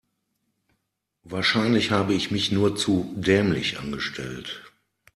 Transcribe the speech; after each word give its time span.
Wahrscheinlich 1.25 1.91
habe 1.91 2.15
ich 2.15 2.31
mich 2.31 2.51
nur 2.51 2.75
zu 2.75 3.13
dämlich 3.15 3.77
angestellt. 3.77 4.63